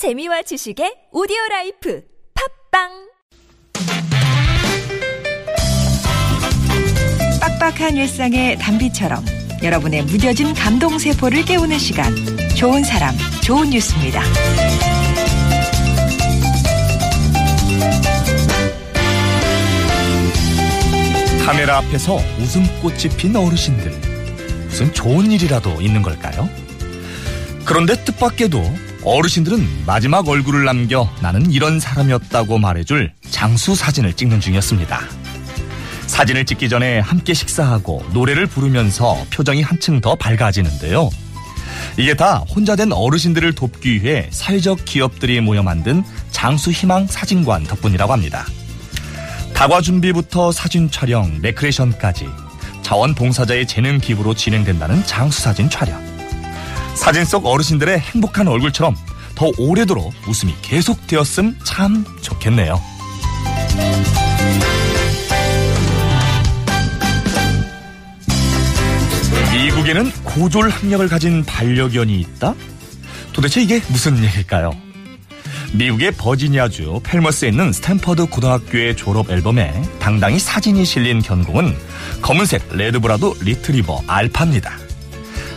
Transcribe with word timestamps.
재미와 0.00 0.40
지식의 0.40 1.08
오디오 1.12 1.36
life 1.50 2.02
팟빵 2.72 2.88
빡빡한 7.38 7.98
일상의 7.98 8.56
단비처럼 8.56 9.22
여러분의 9.62 10.04
무뎌진 10.04 10.54
감동 10.54 10.98
세포를 10.98 11.44
깨우는 11.44 11.78
시간 11.78 12.14
좋은 12.56 12.82
사람 12.82 13.14
좋은 13.44 13.68
뉴스입니다. 13.68 14.22
카메라 21.44 21.76
앞에서 21.76 22.16
웃음꽃이 22.38 23.18
핀 23.18 23.36
어르신들. 23.36 23.90
무슨 24.64 24.94
좋은 24.94 25.30
일이라도 25.30 25.82
있는 25.82 26.00
걸까요? 26.00 26.48
그런데 27.66 28.02
뜻밖에도 28.02 28.62
어르신들은 29.02 29.86
마지막 29.86 30.28
얼굴을 30.28 30.64
남겨 30.64 31.08
나는 31.20 31.50
이런 31.50 31.80
사람이었다고 31.80 32.58
말해줄 32.58 33.12
장수 33.30 33.74
사진을 33.74 34.12
찍는 34.12 34.40
중이었습니다. 34.40 35.00
사진을 36.06 36.44
찍기 36.44 36.68
전에 36.68 36.98
함께 36.98 37.32
식사하고 37.32 38.04
노래를 38.12 38.46
부르면서 38.46 39.24
표정이 39.30 39.62
한층 39.62 40.00
더 40.00 40.14
밝아지는데요. 40.16 41.08
이게 41.96 42.14
다 42.14 42.44
혼자 42.48 42.76
된 42.76 42.92
어르신들을 42.92 43.54
돕기 43.54 44.02
위해 44.02 44.28
사회적 44.30 44.84
기업들이 44.84 45.40
모여 45.40 45.62
만든 45.62 46.04
장수 46.30 46.70
희망 46.70 47.06
사진관 47.06 47.64
덕분이라고 47.64 48.12
합니다. 48.12 48.44
다과 49.54 49.80
준비부터 49.80 50.52
사진 50.52 50.90
촬영, 50.90 51.38
레크레이션까지 51.40 52.28
자원봉사자의 52.82 53.66
재능 53.66 53.98
기부로 53.98 54.34
진행된다는 54.34 55.04
장수 55.06 55.40
사진 55.40 55.70
촬영. 55.70 56.19
사진 57.00 57.24
속 57.24 57.46
어르신들의 57.46 57.98
행복한 57.98 58.46
얼굴처럼 58.46 58.94
더 59.34 59.50
오래도록 59.56 60.12
웃음이 60.28 60.54
계속되었음 60.60 61.58
참 61.64 62.04
좋겠네요. 62.20 62.78
미국에는 69.50 70.12
고졸 70.24 70.68
학력을 70.68 71.08
가진 71.08 71.42
반려견이 71.44 72.20
있다? 72.20 72.54
도대체 73.32 73.62
이게 73.62 73.80
무슨 73.88 74.22
얘기일까요? 74.22 74.76
미국의 75.72 76.12
버지니아주 76.12 77.00
펠머스에 77.02 77.48
있는 77.48 77.72
스탠퍼드 77.72 78.26
고등학교의 78.26 78.94
졸업 78.96 79.30
앨범에 79.30 79.82
당당히 79.98 80.38
사진이 80.38 80.84
실린 80.84 81.22
견공은 81.22 81.74
검은색 82.20 82.76
래브라도 82.76 83.34
리트리버 83.40 84.02
알파입니다. 84.06 84.89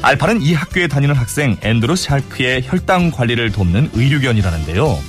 알파는 0.03 0.41
이 0.41 0.53
학교에 0.53 0.87
다니는 0.87 1.15
학생 1.15 1.55
앤드루 1.63 1.95
샬크의 1.95 2.63
혈당 2.65 3.11
관리를 3.11 3.53
돕는 3.53 3.91
의료견이라는데요. 3.93 4.99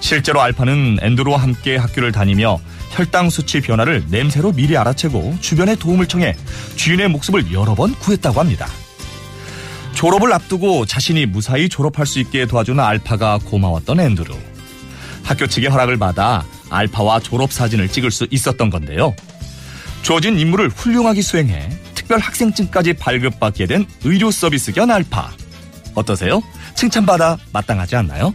실제로 0.00 0.42
알파는 0.42 0.98
앤드루와 1.00 1.38
함께 1.38 1.76
학교를 1.76 2.12
다니며 2.12 2.58
혈당 2.90 3.30
수치 3.30 3.62
변화를 3.62 4.04
냄새로 4.10 4.52
미리 4.52 4.76
알아채고 4.76 5.38
주변의 5.40 5.76
도움을 5.76 6.06
청해 6.06 6.36
주인의 6.76 7.08
목숨을 7.08 7.50
여러 7.52 7.74
번 7.74 7.94
구했다고 7.94 8.38
합니다. 8.38 8.68
졸업을 9.94 10.30
앞두고 10.34 10.84
자신이 10.84 11.24
무사히 11.24 11.70
졸업할 11.70 12.04
수 12.04 12.18
있게 12.18 12.44
도와주는 12.44 12.84
알파가 12.84 13.38
고마웠던 13.38 13.98
앤드루. 13.98 14.36
학교 15.24 15.46
측의 15.46 15.70
허락을 15.70 15.96
받아 15.96 16.44
알파와 16.68 17.20
졸업 17.20 17.50
사진을 17.50 17.88
찍을 17.88 18.10
수 18.10 18.26
있었던 18.30 18.68
건데요. 18.68 19.14
주어진 20.02 20.38
임무를 20.38 20.68
훌륭하게 20.68 21.22
수행해 21.22 21.70
특별 22.08 22.20
학생증까지 22.20 22.94
발급받게 22.94 23.66
된 23.66 23.86
의료 24.02 24.30
서비스 24.30 24.72
견 24.72 24.90
알파. 24.90 25.30
어떠세요? 25.94 26.42
칭찬받아 26.74 27.36
마땅하지 27.52 27.96
않나요? 27.96 28.34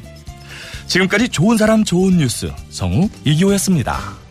지금까지 0.85 1.29
좋은 1.29 1.57
사람 1.57 1.83
좋은 1.83 2.17
뉴스 2.17 2.51
성우 2.69 3.09
이기호였습니다. 3.25 4.22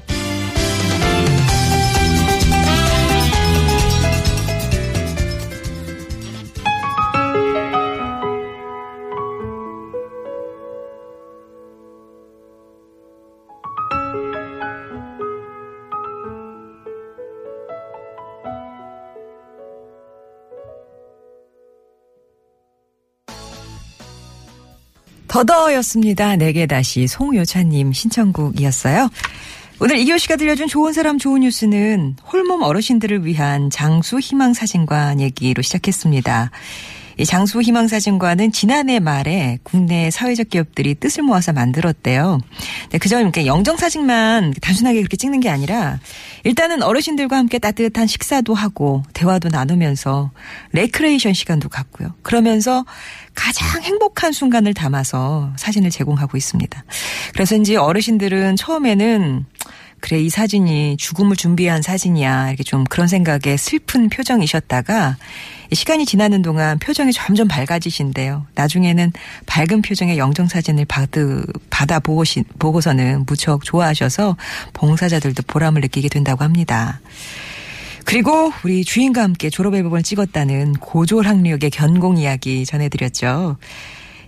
더더였습니다. 25.32 26.36
내게 26.36 26.66
다시 26.66 27.06
송요차님 27.06 27.94
신청곡이었어요. 27.94 29.08
오늘 29.80 29.96
이교 29.96 30.18
씨가 30.18 30.36
들려준 30.36 30.68
좋은 30.68 30.92
사람 30.92 31.16
좋은 31.16 31.40
뉴스는 31.40 32.16
홀몸 32.30 32.62
어르신들을 32.62 33.24
위한 33.24 33.70
장수 33.70 34.18
희망 34.18 34.52
사진관 34.52 35.20
얘기로 35.20 35.62
시작했습니다. 35.62 36.50
이 37.18 37.24
장수 37.24 37.60
희망사진관은 37.60 38.52
지난해 38.52 38.98
말에 38.98 39.58
국내 39.62 40.10
사회적 40.10 40.50
기업들이 40.50 40.94
뜻을 40.94 41.22
모아서 41.22 41.52
만들었대요. 41.52 42.38
네, 42.90 42.98
그저 42.98 43.20
이렇게 43.20 43.46
영정사진만 43.46 44.54
단순하게 44.60 44.98
그렇게 44.98 45.16
찍는 45.16 45.40
게 45.40 45.48
아니라 45.48 45.98
일단은 46.44 46.82
어르신들과 46.82 47.36
함께 47.36 47.58
따뜻한 47.58 48.06
식사도 48.06 48.54
하고 48.54 49.02
대화도 49.12 49.48
나누면서 49.48 50.30
레크레이션 50.72 51.32
시간도 51.34 51.68
갖고요. 51.68 52.14
그러면서 52.22 52.84
가장 53.34 53.82
행복한 53.82 54.32
순간을 54.32 54.74
담아서 54.74 55.52
사진을 55.56 55.90
제공하고 55.90 56.36
있습니다. 56.36 56.84
그래서 57.32 57.56
이제 57.56 57.76
어르신들은 57.76 58.56
처음에는 58.56 59.46
그래 60.02 60.20
이 60.20 60.28
사진이 60.28 60.96
죽음을 60.98 61.36
준비한 61.36 61.80
사진이야 61.80 62.48
이렇게 62.48 62.64
좀 62.64 62.82
그런 62.82 63.06
생각에 63.06 63.56
슬픈 63.56 64.08
표정이셨다가 64.08 65.16
시간이 65.72 66.06
지나는 66.06 66.42
동안 66.42 66.80
표정이 66.80 67.12
점점 67.12 67.46
밝아지신데요. 67.46 68.44
나중에는 68.56 69.12
밝은 69.46 69.80
표정의 69.80 70.18
영정 70.18 70.48
사진을 70.48 70.86
받으, 70.86 71.44
받아 71.70 72.00
보고시, 72.00 72.42
보고서는 72.58 73.26
무척 73.26 73.64
좋아하셔서 73.64 74.36
봉사자들도 74.72 75.44
보람을 75.46 75.80
느끼게 75.82 76.08
된다고 76.08 76.42
합니다. 76.42 77.00
그리고 78.04 78.52
우리 78.64 78.84
주인과 78.84 79.22
함께 79.22 79.50
졸업 79.50 79.76
앨범을 79.76 80.02
찍었다는 80.02 80.74
고졸 80.74 81.28
학력의 81.28 81.70
견공 81.70 82.18
이야기 82.18 82.66
전해드렸죠. 82.66 83.56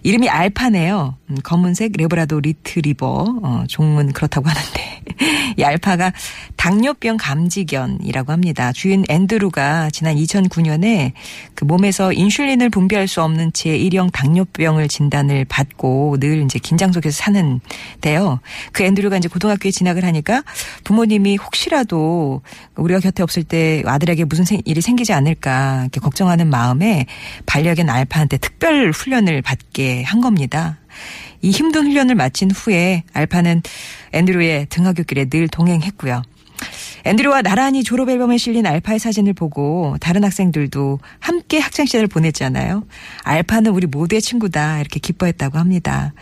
이름이 0.05 0.29
알파네요. 0.29 1.17
음, 1.31 1.37
검은색 1.43 1.95
래브라도 1.97 2.39
리트리버 2.39 3.41
어, 3.43 3.65
종은 3.69 4.13
그렇다고 4.13 4.49
하는데 4.49 4.94
이 5.57 5.63
알파가 5.63 6.13
당뇨병 6.57 7.17
감지견이라고 7.17 8.33
합니다. 8.33 8.73
주인 8.73 9.05
앤드루가 9.09 9.91
지난 9.91 10.17
2009년에 10.17 11.13
그 11.55 11.65
몸에서 11.65 12.13
인슐린을 12.13 12.71
분비할 12.71 13.09
수 13.09 13.23
없는 13.23 13.53
채 13.53 13.79
1형 13.79 14.11
당뇨병을 14.13 14.89
진단을 14.89 15.45
받고 15.45 16.19
늘 16.21 16.43
이제 16.43 16.59
긴장 16.59 16.93
속에서 16.93 17.17
사는데요. 17.17 18.41
그 18.73 18.83
앤드루가 18.83 19.19
이제 19.19 19.29
고등학교에 19.29 19.71
진학을 19.71 20.05
하니까 20.05 20.43
부모님이 20.85 21.37
혹시라도 21.37 22.43
우리가 22.77 23.01
곁에 23.01 23.23
없을 23.23 23.45
때 23.45 23.83
아들에게 23.85 24.25
무슨 24.25 24.45
일이 24.65 24.81
생기지 24.81 25.13
않을까 25.13 25.83
이렇게 25.83 26.01
걱정하는 26.01 26.49
마음에 26.49 27.07
반려견 27.47 27.89
알파한테 27.89 28.39
특별 28.39 28.91
훈련을 28.91 29.43
받게 29.43 30.03
한 30.05 30.21
겁니다. 30.21 30.79
이 31.45 31.51
힘든 31.51 31.87
훈련을 31.87 32.15
마친 32.15 32.51
후에 32.51 33.05
알파는 33.13 33.63
앤드루의 34.13 34.67
등하굣길에 34.71 35.27
늘 35.27 35.47
동행했고요. 35.47 36.23
앤드류와 37.05 37.43
나란히 37.43 37.85
졸업 37.85 38.09
앨범에 38.09 38.39
실린 38.39 38.65
알파의 38.65 38.99
사진을 38.99 39.35
보고 39.35 39.95
다른 40.01 40.25
학생들도 40.25 41.01
함께 41.19 41.59
학창 41.59 41.85
시절을 41.85 42.09
보냈잖아요. 42.09 42.85
알파는 43.25 43.73
우리 43.73 43.87
모두의 43.87 44.23
친구다 44.23 44.81
이렇게 44.81 44.99
기뻐했다고 44.99 45.59
합니다. 45.59 46.15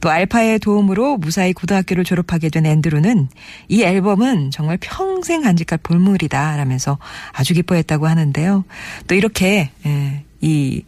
또 0.00 0.08
알파의 0.08 0.60
도움으로 0.60 1.18
무사히 1.18 1.52
고등학교를 1.52 2.04
졸업하게 2.04 2.48
된 2.48 2.64
앤드루는 2.64 3.28
이 3.68 3.82
앨범은 3.82 4.50
정말 4.50 4.78
평생 4.80 5.42
간직할 5.42 5.80
볼물이다 5.82 6.56
라면서 6.56 6.96
아주 7.32 7.52
기뻐했다고 7.52 8.06
하는데요. 8.06 8.64
또 9.08 9.14
이렇게 9.14 9.72
예, 9.84 10.24
이 10.40 10.84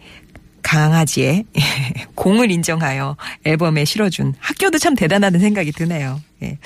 강아지의 0.73 1.45
공을 2.15 2.51
인정하여 2.51 3.19
앨범에 3.45 3.85
실어준 3.85 4.33
학교도 4.39 4.79
참 4.79 4.95
대단하다는 4.95 5.39
생각이 5.39 5.71
드네요. 5.73 6.19
예. 6.43 6.57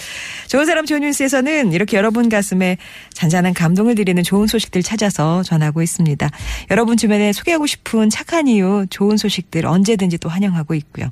좋은 0.47 0.65
사람 0.65 0.87
좋은 0.87 1.01
뉴스에서는 1.01 1.73
이렇게 1.73 1.97
여러분 1.97 2.29
가슴에 2.29 2.77
잔잔한 3.13 3.53
감동을 3.53 3.97
드리는 3.97 4.23
좋은 4.23 4.47
소식들 4.47 4.85
찾아서 4.85 5.43
전하고 5.43 5.83
있습니다. 5.83 6.31
여러분 6.71 6.97
주변에 6.97 7.33
소개하고 7.33 7.67
싶은 7.67 8.09
착한 8.09 8.47
이유, 8.47 8.87
좋은 8.91 9.17
소식들 9.17 9.67
언제든지 9.67 10.19
또 10.19 10.29
환영하고 10.29 10.75
있고요. 10.75 11.11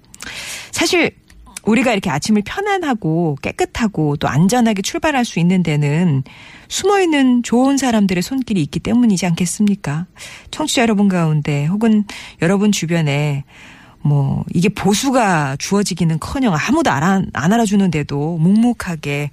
사실 0.70 1.10
우리가 1.66 1.92
이렇게 1.92 2.10
아침을 2.10 2.42
편안하고 2.44 3.36
깨끗하고 3.42 4.16
또 4.16 4.28
안전하게 4.28 4.82
출발할 4.82 5.24
수 5.24 5.38
있는 5.38 5.62
데는 5.62 6.22
숨어 6.68 7.00
있는 7.00 7.42
좋은 7.42 7.76
사람들의 7.76 8.22
손길이 8.22 8.62
있기 8.62 8.80
때문이지 8.80 9.26
않겠습니까? 9.26 10.06
청취자 10.50 10.82
여러분 10.82 11.08
가운데 11.08 11.66
혹은 11.66 12.04
여러분 12.42 12.72
주변에 12.72 13.44
뭐 14.00 14.44
이게 14.52 14.68
보수가 14.68 15.56
주어지기는 15.58 16.18
커녕 16.20 16.54
아무도 16.54 16.90
안, 16.90 17.30
안 17.32 17.52
알아주는데도 17.52 18.36
묵묵하게 18.38 19.30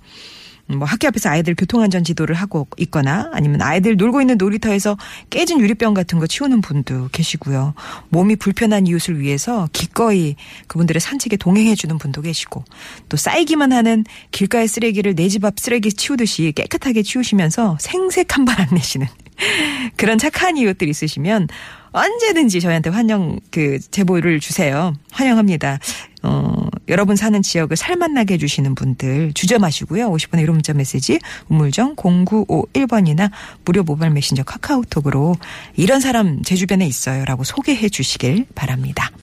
뭐 0.67 0.85
학교 0.85 1.07
앞에서 1.07 1.29
아이들 1.29 1.55
교통안전 1.55 2.03
지도를 2.03 2.35
하고 2.35 2.67
있거나 2.77 3.29
아니면 3.33 3.61
아이들 3.61 3.97
놀고 3.97 4.21
있는 4.21 4.37
놀이터에서 4.37 4.97
깨진 5.29 5.59
유리병 5.59 5.93
같은 5.93 6.17
거 6.19 6.27
치우는 6.27 6.61
분도 6.61 7.09
계시고요. 7.11 7.73
몸이 8.09 8.37
불편한 8.37 8.87
이웃을 8.87 9.19
위해서 9.19 9.67
기꺼이 9.73 10.35
그분들의 10.67 10.99
산책에 11.01 11.35
동행해 11.37 11.75
주는 11.75 11.97
분도 11.97 12.21
계시고 12.21 12.63
또 13.09 13.17
쌓이기만 13.17 13.73
하는 13.73 14.05
길가의 14.31 14.67
쓰레기를 14.67 15.15
내 15.15 15.27
집 15.27 15.43
앞 15.45 15.59
쓰레기 15.59 15.91
치우듯이 15.91 16.51
깨끗하게 16.55 17.03
치우시면서 17.03 17.77
생색 17.79 18.35
한 18.37 18.45
발 18.45 18.61
안 18.61 18.67
내시는 18.71 19.07
그런 19.97 20.17
착한 20.17 20.57
이웃들 20.57 20.87
있으시면 20.87 21.47
언제든지 21.91 22.61
저희한테 22.61 22.89
환영 22.89 23.39
그 23.51 23.79
제보를 23.91 24.39
주세요. 24.39 24.93
환영합니다. 25.11 25.79
어, 26.23 26.67
여러분 26.91 27.15
사는 27.15 27.41
지역을 27.41 27.77
살맛나게 27.77 28.33
해주시는 28.35 28.75
분들 28.75 29.31
주저 29.33 29.59
마시고요. 29.59 30.11
50분의 30.11 30.45
1호 30.45 30.51
문자 30.51 30.73
메시지 30.73 31.19
우물정 31.47 31.95
0951번이나 31.95 33.31
무료 33.63 33.83
모바일 33.83 34.11
메신저 34.11 34.43
카카오톡으로 34.43 35.35
이런 35.77 36.01
사람 36.01 36.41
제 36.43 36.55
주변에 36.55 36.85
있어요 36.85 37.23
라고 37.25 37.43
소개해 37.43 37.87
주시길 37.89 38.45
바랍니다. 38.55 39.11